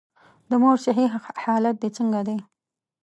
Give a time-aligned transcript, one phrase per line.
[0.49, 1.05] د مور صحي
[1.43, 2.37] حالت دي څنګه دی؟